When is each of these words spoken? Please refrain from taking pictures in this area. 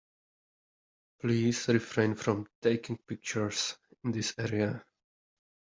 Please 1.19 1.67
refrain 1.67 2.15
from 2.15 2.47
taking 2.59 2.97
pictures 3.07 3.77
in 4.03 4.11
this 4.11 4.33
area. 4.35 4.83